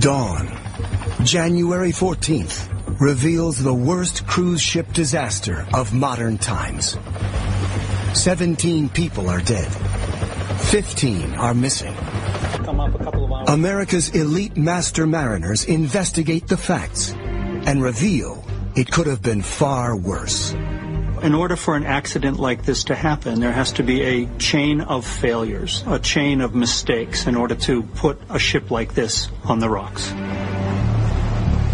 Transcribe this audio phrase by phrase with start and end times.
[0.00, 0.46] Dawn,
[1.24, 6.96] January 14th, reveals the worst cruise ship disaster of modern times.
[8.14, 9.68] 17 people are dead.
[10.70, 11.96] 15 are missing.
[13.48, 17.12] America's elite master mariners investigate the facts
[17.66, 18.44] and reveal
[18.76, 20.54] it could have been far worse.
[21.22, 24.80] In order for an accident like this to happen, there has to be a chain
[24.80, 29.58] of failures, a chain of mistakes in order to put a ship like this on
[29.58, 30.12] the rocks.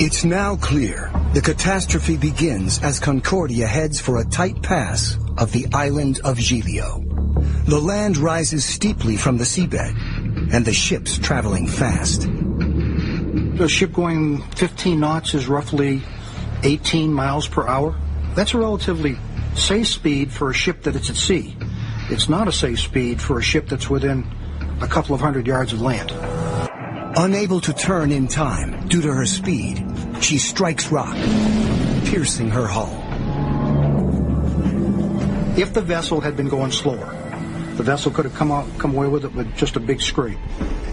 [0.00, 5.66] It's now clear the catastrophe begins as Concordia heads for a tight pass of the
[5.72, 7.02] island of Giglio.
[7.66, 12.26] The land rises steeply from the seabed, and the ship's traveling fast.
[13.60, 16.02] A ship going 15 knots is roughly
[16.62, 17.94] 18 miles per hour.
[18.36, 19.18] That's a relatively
[19.54, 21.56] safe speed for a ship that is at sea.
[22.10, 24.30] It's not a safe speed for a ship that's within
[24.82, 26.12] a couple of hundred yards of land.
[27.16, 29.82] Unable to turn in time due to her speed,
[30.20, 31.16] she strikes rock,
[32.04, 32.92] piercing her hull.
[35.58, 37.10] If the vessel had been going slower,
[37.76, 40.36] the vessel could have come out, come away with it with just a big scrape.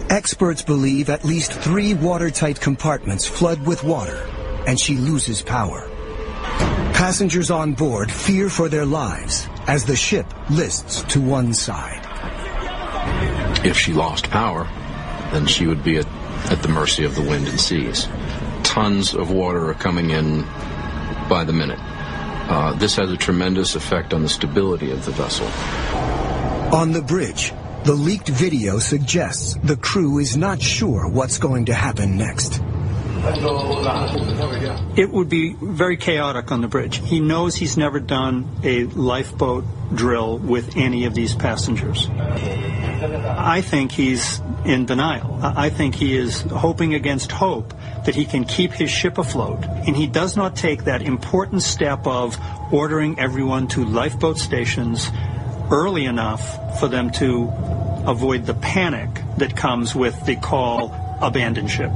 [0.08, 4.26] Experts believe at least three watertight compartments flood with water,
[4.66, 5.90] and she loses power.
[7.04, 12.00] Passengers on board fear for their lives as the ship lists to one side.
[13.62, 14.64] If she lost power,
[15.30, 16.06] then she would be at,
[16.50, 18.08] at the mercy of the wind and seas.
[18.62, 20.44] Tons of water are coming in
[21.28, 21.78] by the minute.
[21.78, 25.46] Uh, this has a tremendous effect on the stability of the vessel.
[26.74, 27.52] On the bridge,
[27.84, 32.62] the leaked video suggests the crew is not sure what's going to happen next.
[34.96, 36.98] It would be very chaotic on the bridge.
[36.98, 42.08] He knows he's never done a lifeboat drill with any of these passengers.
[42.10, 45.38] I think he's in denial.
[45.42, 49.64] I think he is hoping against hope that he can keep his ship afloat.
[49.64, 52.38] And he does not take that important step of
[52.72, 55.10] ordering everyone to lifeboat stations
[55.70, 57.50] early enough for them to
[58.06, 59.08] avoid the panic
[59.38, 61.94] that comes with the call abandon ship.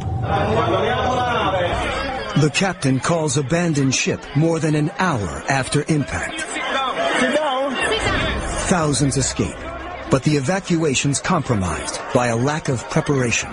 [2.39, 6.43] The captain calls abandon ship more than an hour after impact.
[8.69, 9.57] Thousands escape,
[10.11, 13.51] but the evacuation's compromised by a lack of preparation.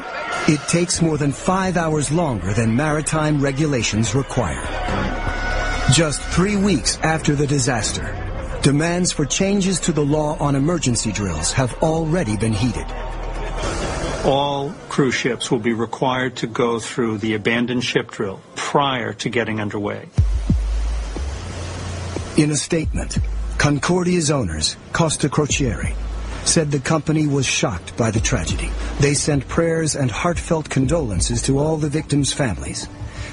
[0.48, 4.62] It takes more than five hours longer than maritime regulations require.
[5.92, 8.16] Just three weeks after the disaster,
[8.62, 12.86] demands for changes to the law on emergency drills have already been heated
[14.26, 19.30] all cruise ships will be required to go through the abandoned ship drill prior to
[19.30, 20.10] getting underway.
[22.36, 23.20] In a statement,
[23.60, 25.96] Concordia's owners, Costa Crociere,
[26.44, 28.70] said the company was shocked by the tragedy.
[29.00, 32.90] They sent prayers and heartfelt condolences to all the victims' families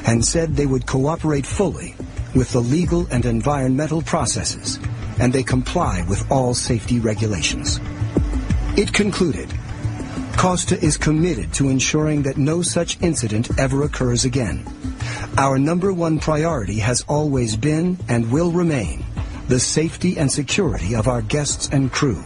[0.07, 1.95] and said they would cooperate fully
[2.35, 4.79] with the legal and environmental processes
[5.19, 7.81] and they comply with all safety regulations.
[8.77, 9.53] It concluded
[10.43, 14.67] Costa is committed to ensuring that no such incident ever occurs again.
[15.39, 19.05] Our number one priority has always been and will remain
[19.47, 22.25] the safety and security of our guests and crew,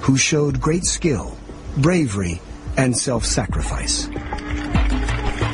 [0.00, 1.36] who showed great skill,
[1.76, 2.40] bravery,
[2.78, 4.08] and self-sacrifice.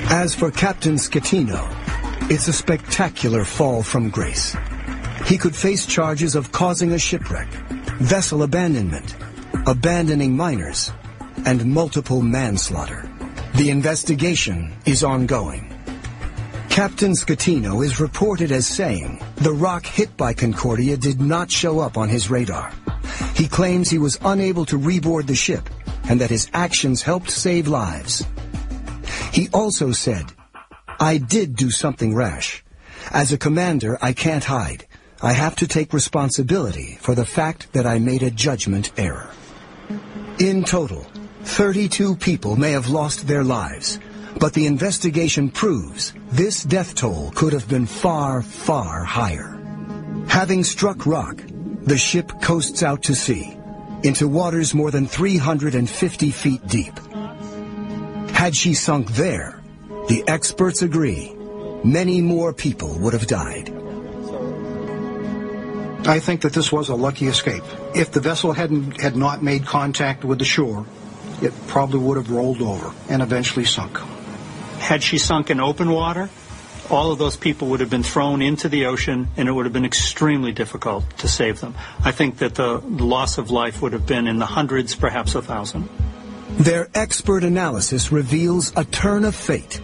[0.09, 1.67] As for Captain Schettino,
[2.31, 4.56] it's a spectacular fall from grace.
[5.25, 7.49] He could face charges of causing a shipwreck,
[7.99, 9.17] vessel abandonment,
[9.67, 10.93] abandoning minors,
[11.47, 13.09] and multiple manslaughter.
[13.55, 15.73] The investigation is ongoing.
[16.69, 21.97] Captain Schettino is reported as saying the rock hit by Concordia did not show up
[21.97, 22.71] on his radar.
[23.35, 25.71] He claims he was unable to reboard the ship
[26.09, 28.27] and that his actions helped save lives.
[29.33, 30.25] He also said,
[31.01, 32.62] I did do something rash.
[33.11, 34.87] As a commander, I can't hide.
[35.23, 39.31] I have to take responsibility for the fact that I made a judgment error.
[40.39, 41.06] In total,
[41.56, 43.99] 32 people may have lost their lives,
[44.39, 49.58] but the investigation proves this death toll could have been far, far higher.
[50.29, 51.43] Having struck rock,
[51.85, 53.56] the ship coasts out to sea,
[54.03, 56.93] into waters more than 350 feet deep.
[58.32, 59.58] Had she sunk there,
[60.08, 61.32] the experts agree,
[61.82, 63.70] many more people would have died.
[66.06, 67.64] I think that this was a lucky escape.
[67.94, 70.85] If the vessel hadn't had not made contact with the shore,
[71.43, 73.99] it probably would have rolled over and eventually sunk.
[74.79, 76.31] Had she sunk in open water,
[76.91, 79.73] all of those people would have been thrown into the ocean and it would have
[79.73, 81.75] been extremely difficult to save them.
[82.05, 85.43] I think that the loss of life would have been in the hundreds, perhaps a
[85.43, 85.88] thousand.
[86.59, 89.81] Their expert analysis reveals a turn of fate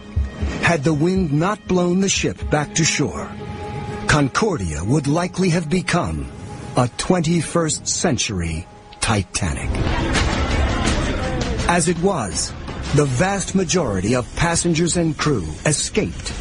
[0.61, 3.29] Had the wind not blown the ship back to shore,
[4.07, 6.31] Concordia would likely have become
[6.75, 8.65] a 21st century
[8.99, 10.12] Titanic.
[11.67, 12.53] As it was,
[12.93, 16.33] the vast majority of passengers and crew escaped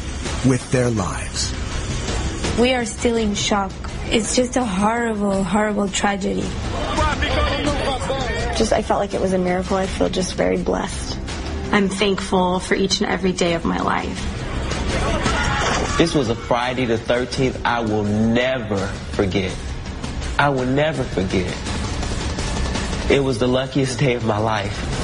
[0.44, 1.54] with their lives.
[2.58, 3.72] We are still in shock.
[4.10, 6.42] It's just a horrible, horrible tragedy.
[8.56, 9.76] Just, I felt like it was a miracle.
[9.76, 11.18] I feel just very blessed.
[11.70, 14.28] I'm thankful for each and every day of my life.
[15.96, 19.56] This was a Friday the 13th I will never forget.
[20.38, 21.56] I will never forget.
[23.10, 25.01] It was the luckiest day of my life.